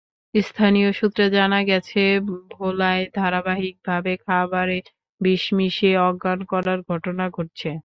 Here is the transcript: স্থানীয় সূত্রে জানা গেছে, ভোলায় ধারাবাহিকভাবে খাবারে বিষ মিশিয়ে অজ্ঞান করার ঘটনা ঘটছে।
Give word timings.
স্থানীয় 0.33 0.89
সূত্রে 0.99 1.25
জানা 1.31 1.59
গেছে, 1.69 2.01
ভোলায় 2.53 3.03
ধারাবাহিকভাবে 3.15 4.13
খাবারে 4.25 4.77
বিষ 5.21 5.43
মিশিয়ে 5.57 5.95
অজ্ঞান 6.07 6.39
করার 6.51 6.79
ঘটনা 6.89 7.25
ঘটছে। 7.29 7.71